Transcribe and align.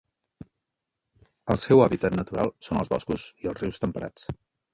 El 1.55 1.61
seu 1.65 1.83
hàbitat 1.83 2.15
natural 2.21 2.51
són 2.69 2.81
els 2.85 2.91
boscos 2.95 3.27
i 3.45 3.53
els 3.53 3.63
rius 3.67 3.81
temperats. 3.87 4.29